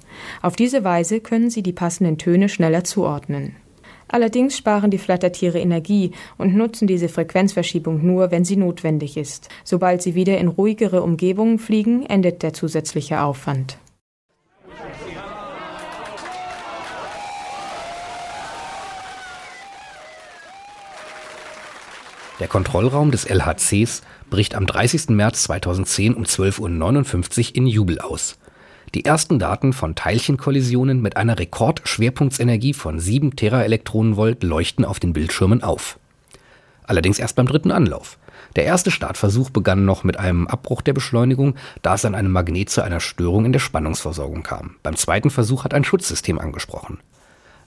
Auf 0.41 0.56
diese 0.56 0.84
Weise 0.84 1.20
können 1.20 1.50
sie 1.50 1.63
die 1.63 1.74
passenden 1.74 2.18
Töne 2.18 2.48
schneller 2.48 2.86
zuordnen. 2.86 3.56
Allerdings 4.12 4.58
sparen 4.58 4.91
die 4.91 4.98
Flattertiere 4.98 5.60
Energie 5.60 6.12
und 6.38 6.53
nutzen 6.53 6.86
diese 6.86 7.08
Frequenzverschiebung 7.08 8.06
nur, 8.06 8.30
wenn 8.30 8.44
sie 8.44 8.58
notwendig 8.58 9.15
ist. 9.15 9.48
Sobald 9.63 10.01
sie 10.01 10.15
wieder 10.15 10.38
in 10.38 10.50
ruhigere 10.50 11.01
Umgebungen 11.01 11.60
fliegen, 11.60 12.06
endet 12.06 12.44
der 12.44 12.53
zusätzliche 12.53 13.22
Aufwand. 13.22 13.77
Der 22.41 22.48
Kontrollraum 22.48 23.12
des 23.12 23.30
LHCs 23.30 24.01
bricht 24.32 24.56
am 24.56 24.65
30. 24.65 25.10
März 25.10 25.44
2010 25.44 26.15
um 26.15 26.24
12.59 26.24 27.51
Uhr 27.51 27.56
in 27.56 27.68
Jubel 27.68 28.00
aus. 28.00 28.39
Die 28.94 29.06
ersten 29.06 29.40
Daten 29.40 29.72
von 29.72 29.96
Teilchenkollisionen 29.96 31.02
mit 31.02 31.16
einer 31.16 31.40
Rekordschwerpunktsenergie 31.40 32.74
von 32.74 33.00
7 33.00 33.38
Teraelektronenvolt 33.38 34.44
leuchten 34.44 34.84
auf 34.84 35.00
den 35.00 35.14
Bildschirmen 35.14 35.64
auf. 35.64 35.98
Allerdings 36.84 37.18
erst 37.18 37.38
beim 37.38 37.48
dritten 37.48 37.72
Anlauf. 37.72 38.18
Der 38.58 38.66
erste 38.66 38.92
Startversuch 38.92 39.50
begann 39.50 39.86
noch 39.86 40.04
mit 40.04 40.18
einem 40.18 40.46
Abbruch 40.46 40.82
der 40.82 40.92
Beschleunigung, 40.92 41.56
da 41.82 41.96
es 41.96 42.04
an 42.04 42.16
einem 42.16 42.34
Magnet 42.34 42.70
zu 42.70 42.82
einer 42.82 43.00
Störung 43.00 43.46
in 43.46 43.54
der 43.54 43.60
Spannungsversorgung 43.60 44.44
kam. 44.44 44.76
Beim 44.84 44.98
zweiten 44.98 45.30
Versuch 45.30 45.64
hat 45.64 45.74
ein 45.74 45.86
Schutzsystem 45.86 46.38
angesprochen. 46.38 46.98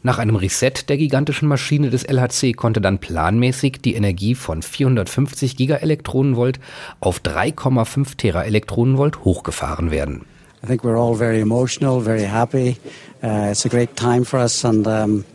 Nach 0.03 0.19
einem 0.19 0.37
Reset 0.37 0.75
der 0.91 0.99
gigantischen 0.99 1.49
Maschine 1.49 1.89
des 1.89 2.05
LHC 2.05 2.53
konnte 2.53 2.83
dann 2.83 2.99
planmäßig 2.99 3.81
die 3.81 3.95
Energie 3.95 4.35
von 4.35 4.61
450 4.61 5.57
Gigaelektronenvolt 5.57 6.61
auf 7.01 7.21
3,5 7.21 8.19
Teraelektronenvolt 8.19 9.25
hochgefahren 9.25 9.91
werden. 9.91 10.27
I 10.65 10.67
think 10.67 10.83
we're 10.83 10.97
all 10.97 11.15
very 11.15 11.41
emotional, 11.41 12.01
very 12.01 12.23
happy. 12.23 12.79
Uh, 13.23 13.51
it's 13.51 13.67
a 13.67 13.69
great 13.69 13.97
time 13.97 14.25
for 14.25 14.39
us, 14.39 14.65
and 14.65 14.87
um, 14.87 15.27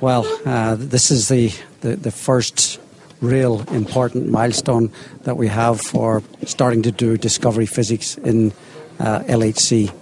well, 0.00 0.24
uh, 0.46 0.76
this 0.78 1.10
is 1.10 1.28
the, 1.28 1.52
the, 1.82 1.96
the 1.96 2.10
first 2.10 2.80
real 3.20 3.66
important 3.70 4.30
milestone 4.30 4.90
that 5.24 5.36
we 5.36 5.48
have 5.48 5.82
for 5.82 6.22
starting 6.46 6.82
to 6.84 6.90
do 6.90 7.18
discovery 7.18 7.66
physics 7.66 8.16
in 8.24 8.50
uh, 8.98 9.18
LHC. 9.28 9.92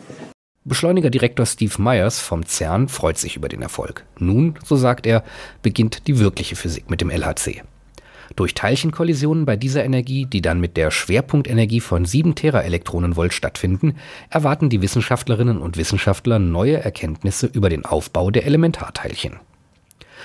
Beschleunigerdirektor 0.64 1.46
Steve 1.46 1.76
Myers 1.80 2.20
vom 2.20 2.46
CERN 2.46 2.86
freut 2.86 3.18
sich 3.18 3.34
über 3.34 3.48
den 3.48 3.60
Erfolg. 3.60 4.04
Nun, 4.20 4.54
so 4.64 4.76
sagt 4.76 5.04
er, 5.04 5.24
beginnt 5.62 6.06
die 6.06 6.20
wirkliche 6.20 6.54
Physik 6.54 6.88
mit 6.90 7.00
dem 7.00 7.10
LHC. 7.10 7.64
Durch 8.36 8.54
Teilchenkollisionen 8.54 9.44
bei 9.44 9.56
dieser 9.56 9.84
Energie, 9.84 10.26
die 10.26 10.42
dann 10.42 10.60
mit 10.60 10.76
der 10.76 10.90
Schwerpunktenergie 10.90 11.80
von 11.80 12.04
7 12.04 12.34
Teraelektronenvolt 12.34 13.32
stattfinden, 13.32 13.94
erwarten 14.28 14.70
die 14.70 14.82
Wissenschaftlerinnen 14.82 15.58
und 15.58 15.76
Wissenschaftler 15.76 16.40
neue 16.40 16.82
Erkenntnisse 16.82 17.46
über 17.46 17.68
den 17.68 17.84
Aufbau 17.84 18.32
der 18.32 18.44
Elementarteilchen. 18.44 19.38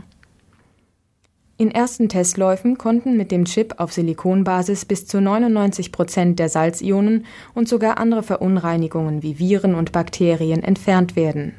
In 1.57 1.71
ersten 1.71 2.07
Testläufen 2.07 2.77
konnten 2.77 3.17
mit 3.17 3.31
dem 3.31 3.43
Chip 3.43 3.75
auf 3.79 3.91
Silikonbasis 3.91 4.85
bis 4.85 5.07
zu 5.07 5.19
99 5.19 5.91
Prozent 5.91 6.39
der 6.39 6.47
Salzionen 6.47 7.25
und 7.53 7.67
sogar 7.67 7.97
andere 7.97 8.23
Verunreinigungen 8.23 9.23
wie 9.23 9.39
Viren 9.39 9.75
und 9.75 9.91
Bakterien 9.91 10.63
entfernt 10.63 11.17
werden. 11.17 11.55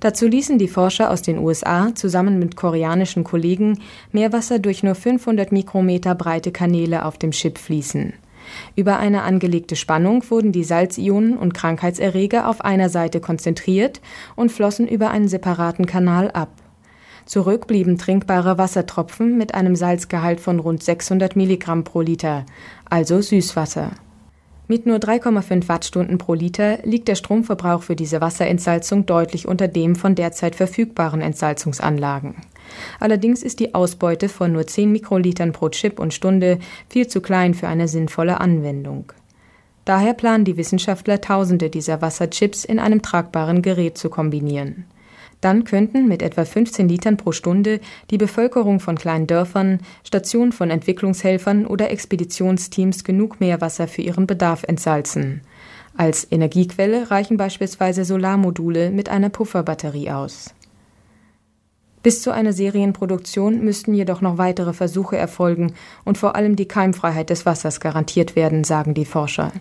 Dazu 0.00 0.28
ließen 0.28 0.58
die 0.58 0.68
Forscher 0.68 1.10
aus 1.10 1.22
den 1.22 1.38
USA 1.38 1.94
zusammen 1.94 2.38
mit 2.38 2.54
koreanischen 2.54 3.24
Kollegen 3.24 3.80
Meerwasser 4.12 4.58
durch 4.60 4.82
nur 4.82 4.94
500 4.94 5.50
Mikrometer 5.50 6.14
breite 6.14 6.52
Kanäle 6.52 7.04
auf 7.04 7.18
dem 7.18 7.32
Chip 7.32 7.58
fließen. 7.58 8.12
Über 8.76 8.98
eine 8.98 9.22
angelegte 9.22 9.76
Spannung 9.76 10.22
wurden 10.30 10.52
die 10.52 10.64
Salzionen 10.64 11.36
und 11.36 11.52
Krankheitserreger 11.52 12.48
auf 12.48 12.60
einer 12.64 12.88
Seite 12.88 13.20
konzentriert 13.20 14.00
und 14.36 14.52
flossen 14.52 14.86
über 14.88 15.10
einen 15.10 15.28
separaten 15.28 15.86
Kanal 15.86 16.30
ab. 16.30 16.50
Zurück 17.26 17.66
blieben 17.66 17.98
trinkbare 17.98 18.56
Wassertropfen 18.56 19.36
mit 19.36 19.54
einem 19.54 19.76
Salzgehalt 19.76 20.40
von 20.40 20.60
rund 20.60 20.82
600 20.82 21.36
Milligramm 21.36 21.84
pro 21.84 22.00
Liter, 22.00 22.46
also 22.88 23.20
Süßwasser. 23.20 23.90
Mit 24.70 24.84
nur 24.84 24.98
3,5 24.98 25.66
Wattstunden 25.68 26.18
pro 26.18 26.34
Liter 26.34 26.80
liegt 26.82 27.08
der 27.08 27.14
Stromverbrauch 27.14 27.82
für 27.82 27.96
diese 27.96 28.20
Wasserentsalzung 28.20 29.06
deutlich 29.06 29.48
unter 29.48 29.66
dem 29.66 29.96
von 29.96 30.14
derzeit 30.14 30.54
verfügbaren 30.54 31.22
Entsalzungsanlagen. 31.22 32.34
Allerdings 33.00 33.42
ist 33.42 33.60
die 33.60 33.74
Ausbeute 33.74 34.28
von 34.28 34.52
nur 34.52 34.66
10 34.66 34.92
Mikrolitern 34.92 35.52
pro 35.52 35.70
Chip 35.70 35.98
und 35.98 36.12
Stunde 36.12 36.58
viel 36.90 37.08
zu 37.08 37.22
klein 37.22 37.54
für 37.54 37.66
eine 37.66 37.88
sinnvolle 37.88 38.40
Anwendung. 38.40 39.10
Daher 39.86 40.12
planen 40.12 40.44
die 40.44 40.58
Wissenschaftler, 40.58 41.22
Tausende 41.22 41.70
dieser 41.70 42.02
Wasserchips 42.02 42.66
in 42.66 42.78
einem 42.78 43.00
tragbaren 43.00 43.62
Gerät 43.62 43.96
zu 43.96 44.10
kombinieren. 44.10 44.84
Dann 45.40 45.64
könnten 45.64 46.08
mit 46.08 46.22
etwa 46.22 46.44
15 46.44 46.88
Litern 46.88 47.16
pro 47.16 47.32
Stunde 47.32 47.80
die 48.10 48.18
Bevölkerung 48.18 48.80
von 48.80 48.96
kleinen 48.96 49.26
Dörfern, 49.26 49.80
Stationen 50.04 50.52
von 50.52 50.70
Entwicklungshelfern 50.70 51.66
oder 51.66 51.90
Expeditionsteams 51.90 53.04
genug 53.04 53.40
Meerwasser 53.40 53.88
für 53.88 54.02
ihren 54.02 54.26
Bedarf 54.26 54.64
entsalzen. 54.64 55.42
Als 55.96 56.26
Energiequelle 56.30 57.10
reichen 57.10 57.36
beispielsweise 57.36 58.04
Solarmodule 58.04 58.90
mit 58.90 59.08
einer 59.08 59.30
Pufferbatterie 59.30 60.10
aus 60.10 60.54
bis 62.02 62.22
zu 62.22 62.30
einer 62.32 62.52
Serienproduktion 62.52 63.64
müssten 63.64 63.94
jedoch 63.94 64.20
noch 64.20 64.38
weitere 64.38 64.72
Versuche 64.72 65.16
erfolgen 65.16 65.72
und 66.04 66.18
vor 66.18 66.36
allem 66.36 66.56
die 66.56 66.68
Keimfreiheit 66.68 67.30
des 67.30 67.46
Wassers 67.46 67.80
garantiert 67.80 68.36
werden, 68.36 68.64
sagen 68.64 68.94
die 68.94 69.04
Forscher. 69.04 69.52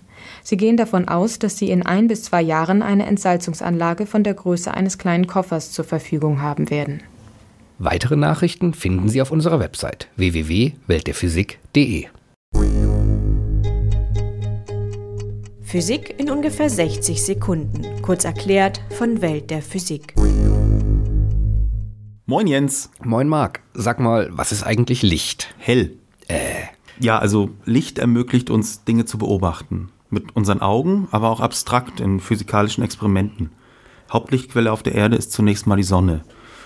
Sie 0.43 0.57
gehen 0.57 0.77
davon 0.77 1.07
aus, 1.07 1.39
dass 1.39 1.57
sie 1.57 1.69
in 1.69 1.85
ein 1.85 2.07
bis 2.07 2.23
zwei 2.23 2.41
Jahren 2.41 2.81
eine 2.81 3.05
Entsalzungsanlage 3.05 4.05
von 4.05 4.23
der 4.23 4.33
Größe 4.33 4.73
eines 4.73 4.97
kleinen 4.97 5.27
Koffers 5.27 5.71
zur 5.71 5.85
Verfügung 5.85 6.41
haben 6.41 6.69
werden. 6.69 7.01
Weitere 7.79 8.15
Nachrichten 8.15 8.73
finden 8.73 9.07
Sie 9.07 9.21
auf 9.21 9.31
unserer 9.31 9.59
Website 9.59 10.07
www.weltderphysik.de. 10.15 12.07
Physik 15.61 16.15
in 16.17 16.31
ungefähr 16.31 16.69
60 16.69 17.21
Sekunden. 17.21 18.01
Kurz 18.01 18.23
erklärt 18.23 18.81
von 18.89 19.21
Welt 19.21 19.51
der 19.51 19.61
Physik. 19.61 20.13
Moin 22.29 22.45
Jens. 22.45 22.91
Moin 23.01 23.29
Marc. 23.29 23.61
Sag 23.73 24.01
mal, 24.01 24.27
was 24.33 24.51
ist 24.51 24.63
eigentlich 24.63 25.01
Licht? 25.01 25.55
Hell. 25.59 25.95
Äh. 26.27 26.63
Ja, 26.99 27.19
also 27.19 27.51
Licht 27.63 27.99
ermöglicht 27.99 28.49
uns 28.49 28.83
Dinge 28.83 29.05
zu 29.05 29.17
beobachten. 29.17 29.93
Mit 30.09 30.35
unseren 30.35 30.59
Augen, 30.59 31.07
aber 31.11 31.29
auch 31.29 31.39
abstrakt 31.39 32.01
in 32.01 32.19
physikalischen 32.19 32.83
Experimenten. 32.83 33.51
Hauptlichtquelle 34.11 34.73
auf 34.73 34.83
der 34.83 34.93
Erde 34.93 35.15
ist 35.15 35.31
zunächst 35.31 35.67
mal 35.67 35.77
die 35.77 35.83
Sonne. 35.83 36.25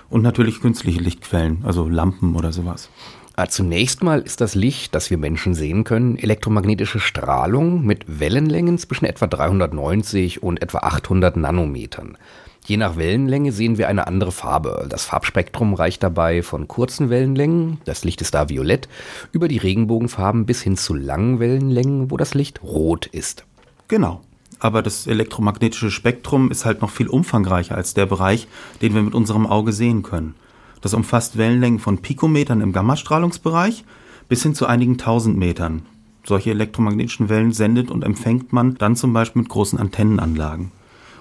Und 0.09 0.23
natürlich 0.23 0.61
künstliche 0.61 0.99
Lichtquellen, 0.99 1.59
also 1.63 1.87
Lampen 1.87 2.35
oder 2.35 2.51
sowas. 2.51 2.89
Ah, 3.37 3.47
zunächst 3.47 4.03
mal 4.03 4.19
ist 4.19 4.41
das 4.41 4.55
Licht, 4.55 4.93
das 4.93 5.09
wir 5.09 5.17
Menschen 5.17 5.53
sehen 5.53 5.85
können, 5.85 6.17
elektromagnetische 6.17 6.99
Strahlung 6.99 7.85
mit 7.85 8.19
Wellenlängen 8.19 8.77
zwischen 8.77 9.05
etwa 9.05 9.25
390 9.25 10.43
und 10.43 10.61
etwa 10.61 10.79
800 10.79 11.37
Nanometern. 11.37 12.17
Je 12.65 12.75
nach 12.75 12.97
Wellenlänge 12.97 13.53
sehen 13.53 13.77
wir 13.77 13.87
eine 13.87 14.05
andere 14.05 14.33
Farbe. 14.33 14.85
Das 14.89 15.05
Farbspektrum 15.05 15.73
reicht 15.73 16.03
dabei 16.03 16.43
von 16.43 16.67
kurzen 16.67 17.09
Wellenlängen, 17.09 17.79
das 17.85 18.03
Licht 18.03 18.21
ist 18.21 18.33
da 18.33 18.49
violett, 18.49 18.89
über 19.31 19.47
die 19.47 19.57
Regenbogenfarben 19.57 20.45
bis 20.45 20.61
hin 20.61 20.75
zu 20.75 20.93
langen 20.93 21.39
Wellenlängen, 21.39 22.11
wo 22.11 22.17
das 22.17 22.33
Licht 22.33 22.61
rot 22.61 23.05
ist. 23.07 23.45
Genau. 23.87 24.21
Aber 24.59 24.83
das 24.83 25.07
elektromagnetische 25.07 25.89
Spektrum 25.89 26.51
ist 26.51 26.65
halt 26.65 26.81
noch 26.81 26.91
viel 26.91 27.07
umfangreicher 27.07 27.75
als 27.75 27.93
der 27.93 28.05
Bereich, 28.05 28.47
den 28.81 28.93
wir 28.93 29.01
mit 29.01 29.15
unserem 29.15 29.47
Auge 29.47 29.71
sehen 29.71 30.03
können. 30.03 30.35
Das 30.81 30.93
umfasst 30.93 31.37
Wellenlängen 31.37 31.79
von 31.79 31.99
Pikometern 31.99 32.61
im 32.61 32.73
Gammastrahlungsbereich 32.73 33.85
bis 34.27 34.43
hin 34.43 34.55
zu 34.55 34.65
einigen 34.65 34.97
tausend 34.97 35.37
Metern. 35.37 35.83
Solche 36.25 36.51
elektromagnetischen 36.51 37.29
Wellen 37.29 37.51
sendet 37.51 37.89
und 37.89 38.03
empfängt 38.03 38.53
man 38.53 38.75
dann 38.75 38.95
zum 38.95 39.13
Beispiel 39.13 39.41
mit 39.41 39.49
großen 39.49 39.79
Antennenanlagen. 39.79 40.71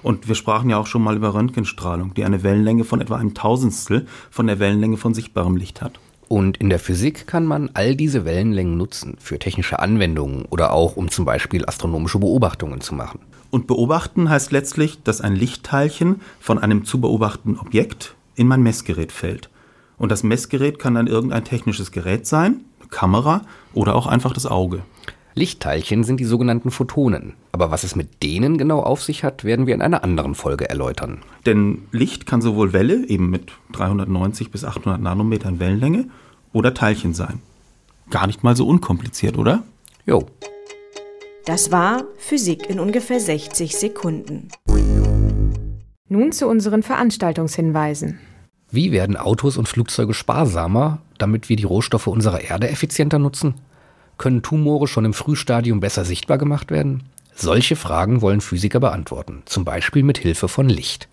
Und 0.02 0.28
wir 0.28 0.34
sprachen 0.34 0.70
ja 0.70 0.78
auch 0.78 0.86
schon 0.86 1.02
mal 1.02 1.16
über 1.16 1.34
Röntgenstrahlung, 1.34 2.14
die 2.14 2.24
eine 2.24 2.42
Wellenlänge 2.42 2.84
von 2.84 3.00
etwa 3.00 3.16
einem 3.16 3.34
Tausendstel 3.34 4.06
von 4.30 4.46
der 4.46 4.58
Wellenlänge 4.58 4.96
von 4.96 5.14
sichtbarem 5.14 5.56
Licht 5.56 5.82
hat. 5.82 6.00
Und 6.28 6.58
in 6.58 6.70
der 6.70 6.78
Physik 6.78 7.26
kann 7.26 7.44
man 7.44 7.70
all 7.74 7.96
diese 7.96 8.24
Wellenlängen 8.24 8.76
nutzen 8.76 9.16
für 9.18 9.38
technische 9.38 9.80
Anwendungen 9.80 10.44
oder 10.44 10.72
auch 10.72 10.96
um 10.96 11.10
zum 11.10 11.24
Beispiel 11.24 11.66
astronomische 11.66 12.20
Beobachtungen 12.20 12.80
zu 12.80 12.94
machen. 12.94 13.18
Und 13.50 13.66
beobachten 13.66 14.30
heißt 14.30 14.52
letztlich, 14.52 15.02
dass 15.02 15.20
ein 15.20 15.34
Lichtteilchen 15.34 16.20
von 16.38 16.58
einem 16.58 16.84
zu 16.84 17.00
beobachtenden 17.00 17.58
Objekt 17.58 18.14
in 18.34 18.48
mein 18.48 18.62
Messgerät 18.62 19.12
fällt. 19.12 19.50
Und 19.98 20.10
das 20.10 20.22
Messgerät 20.22 20.78
kann 20.78 20.94
dann 20.94 21.06
irgendein 21.06 21.44
technisches 21.44 21.92
Gerät 21.92 22.26
sein, 22.26 22.64
eine 22.80 22.88
Kamera 22.88 23.42
oder 23.74 23.94
auch 23.94 24.06
einfach 24.06 24.32
das 24.32 24.46
Auge. 24.46 24.82
Lichtteilchen 25.34 26.04
sind 26.04 26.18
die 26.18 26.24
sogenannten 26.24 26.70
Photonen. 26.70 27.34
Aber 27.52 27.70
was 27.70 27.84
es 27.84 27.94
mit 27.94 28.22
denen 28.22 28.58
genau 28.58 28.80
auf 28.80 29.02
sich 29.02 29.22
hat, 29.22 29.44
werden 29.44 29.66
wir 29.66 29.74
in 29.74 29.82
einer 29.82 30.02
anderen 30.02 30.34
Folge 30.34 30.68
erläutern. 30.68 31.18
Denn 31.46 31.82
Licht 31.92 32.26
kann 32.26 32.42
sowohl 32.42 32.72
Welle, 32.72 33.06
eben 33.06 33.30
mit 33.30 33.52
390 33.72 34.50
bis 34.50 34.64
800 34.64 35.00
Nanometern 35.00 35.60
Wellenlänge, 35.60 36.06
oder 36.52 36.74
Teilchen 36.74 37.14
sein. 37.14 37.40
Gar 38.10 38.26
nicht 38.26 38.42
mal 38.42 38.56
so 38.56 38.66
unkompliziert, 38.66 39.38
oder? 39.38 39.62
Jo. 40.04 40.26
Das 41.46 41.70
war 41.70 42.04
Physik 42.18 42.68
in 42.68 42.80
ungefähr 42.80 43.20
60 43.20 43.76
Sekunden. 43.76 44.48
Nun 46.12 46.32
zu 46.32 46.48
unseren 46.48 46.82
Veranstaltungshinweisen. 46.82 48.18
Wie 48.68 48.90
werden 48.90 49.16
Autos 49.16 49.56
und 49.56 49.68
Flugzeuge 49.68 50.12
sparsamer, 50.12 50.98
damit 51.18 51.48
wir 51.48 51.54
die 51.54 51.62
Rohstoffe 51.62 52.08
unserer 52.08 52.40
Erde 52.40 52.68
effizienter 52.68 53.20
nutzen? 53.20 53.54
Können 54.18 54.42
Tumore 54.42 54.88
schon 54.88 55.04
im 55.04 55.14
Frühstadium 55.14 55.78
besser 55.78 56.04
sichtbar 56.04 56.36
gemacht 56.36 56.72
werden? 56.72 57.04
Solche 57.36 57.76
Fragen 57.76 58.22
wollen 58.22 58.40
Physiker 58.40 58.80
beantworten, 58.80 59.42
zum 59.44 59.64
Beispiel 59.64 60.02
mit 60.02 60.18
Hilfe 60.18 60.48
von 60.48 60.68
Licht. 60.68 61.08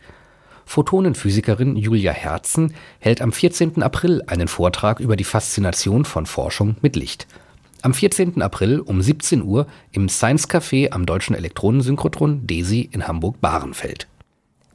Photonenphysikerin 0.66 1.76
Julia 1.76 2.12
Herzen 2.12 2.74
hält 2.98 3.22
am 3.22 3.32
14. 3.32 3.84
April 3.84 4.24
einen 4.26 4.48
Vortrag 4.48 5.00
über 5.00 5.16
die 5.16 5.24
Faszination 5.26 6.06
von 6.06 6.26
Forschung 6.26 6.76
mit 6.82 6.96
Licht. 6.96 7.28
Am 7.84 7.94
14. 7.94 8.42
April 8.42 8.80
um 8.80 9.00
17 9.00 9.44
Uhr 9.44 9.68
im 9.92 10.10
Science 10.10 10.50
Café 10.50 10.90
am 10.90 11.06
Deutschen 11.06 11.36
Elektronensynchrotron 11.36 12.48
DESI 12.48 12.90
in 12.92 13.08
Hamburg-Bahrenfeld. 13.08 14.08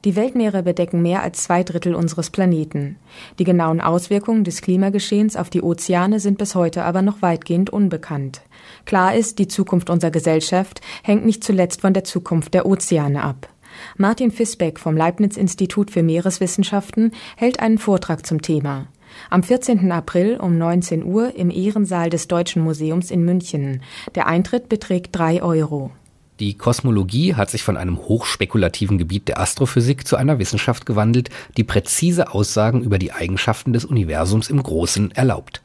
Die 0.05 0.17
Weltmeere 0.17 0.65
bedecken 0.65 1.01
mehr 1.01 1.23
als 1.23 1.45
zwei 1.45 1.63
Drittel 1.63 1.95
unseres 1.95 2.31
Planeten. 2.31 2.97
Die 3.39 3.45
genauen 3.45 3.81
Auswirkungen 3.81 4.43
des 4.43 4.61
Klimageschehens 4.61 5.37
auf 5.37 5.49
die 5.49 5.63
Ozeane 5.63 6.19
sind 6.19 6.39
bis 6.39 6.57
heute 6.57 6.83
aber 6.83 7.03
noch 7.03 7.23
weitgehend 7.23 7.71
unbekannt. 7.71 8.43
Klar 8.85 9.15
ist, 9.15 9.39
die 9.39 9.47
Zukunft 9.47 9.91
unserer 9.91 10.11
Gesellschaft 10.11 10.81
hängt 11.05 11.25
nicht 11.25 11.45
zuletzt 11.45 11.83
von 11.83 11.95
der 11.95 12.03
Zukunft 12.03 12.53
der 12.53 12.67
Ozeane 12.67 13.23
ab. 13.23 13.49
Martin 13.97 14.33
Fisbeck 14.33 14.81
vom 14.81 14.97
Leibniz 14.97 15.37
Institut 15.37 15.93
für 15.93 16.03
Meereswissenschaften 16.03 17.13
hält 17.37 17.61
einen 17.61 17.79
Vortrag 17.79 18.27
zum 18.27 18.43
Thema. 18.43 18.89
Am 19.31 19.45
14. 19.45 19.93
April 19.93 20.39
um 20.41 20.59
19 20.59 21.05
Uhr 21.05 21.37
im 21.37 21.51
Ehrensaal 21.51 22.11
des 22.11 22.27
Deutschen 22.27 22.65
Museums 22.65 23.13
in 23.13 23.25
München. 23.25 23.83
Der 24.17 24.27
Eintritt 24.27 24.69
beträgt 24.69 25.17
drei 25.17 25.43
Euro. 25.43 25.93
Die 26.41 26.55
Kosmologie 26.55 27.35
hat 27.35 27.51
sich 27.51 27.63
von 27.63 27.77
einem 27.77 27.99
hochspekulativen 27.99 28.99
Gebiet 28.99 29.29
der 29.29 29.39
Astrophysik 29.39 30.07
zu 30.07 30.17
einer 30.17 30.39
Wissenschaft 30.39 30.87
gewandelt, 30.87 31.29
die 31.57 31.65
präzise 31.65 32.33
Aussagen 32.33 32.83
über 32.83 32.99
die 32.99 33.13
Eigenschaften 33.13 33.73
des 33.73 33.85
Universums 33.85 34.51
im 34.51 34.63
Großen 34.63 35.13
erlaubt. 35.13 35.63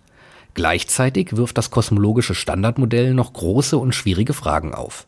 Gleichzeitig 0.54 1.38
wirft 1.38 1.58
das 1.58 1.72
kosmologische 1.72 2.36
Standardmodell 2.36 3.14
noch 3.14 3.34
große 3.34 3.78
und 3.78 3.94
schwierige 3.94 4.34
Fragen 4.34 4.74
auf. 4.74 5.08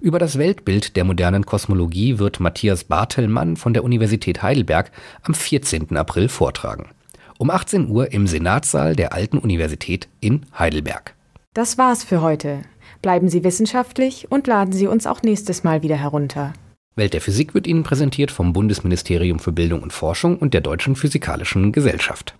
Über 0.00 0.18
das 0.18 0.38
Weltbild 0.38 0.96
der 0.96 1.04
modernen 1.04 1.46
Kosmologie 1.46 2.18
wird 2.18 2.40
Matthias 2.40 2.84
Bartelmann 2.84 3.56
von 3.56 3.72
der 3.72 3.82
Universität 3.82 4.42
Heidelberg 4.42 4.92
am 5.22 5.34
14. 5.34 5.96
April 5.96 6.28
vortragen. 6.28 6.90
Um 7.38 7.50
18 7.50 7.88
Uhr 7.88 8.12
im 8.12 8.26
Senatssaal 8.26 8.94
der 8.94 9.14
Alten 9.14 9.38
Universität 9.38 10.08
in 10.20 10.46
Heidelberg. 10.58 11.14
Das 11.54 11.78
war's 11.78 12.04
für 12.04 12.20
heute. 12.20 12.62
Bleiben 13.02 13.28
Sie 13.28 13.44
wissenschaftlich 13.44 14.30
und 14.30 14.46
laden 14.46 14.72
Sie 14.72 14.86
uns 14.86 15.06
auch 15.06 15.22
nächstes 15.22 15.64
Mal 15.64 15.82
wieder 15.82 15.96
herunter. 15.96 16.52
Welt 16.96 17.12
der 17.12 17.20
Physik 17.20 17.52
wird 17.52 17.66
Ihnen 17.66 17.82
präsentiert 17.82 18.30
vom 18.30 18.52
Bundesministerium 18.52 19.38
für 19.38 19.52
Bildung 19.52 19.82
und 19.82 19.92
Forschung 19.92 20.38
und 20.38 20.54
der 20.54 20.62
Deutschen 20.62 20.96
Physikalischen 20.96 21.70
Gesellschaft. 21.72 22.34